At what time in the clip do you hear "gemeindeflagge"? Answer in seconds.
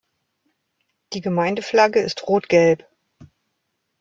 1.21-1.99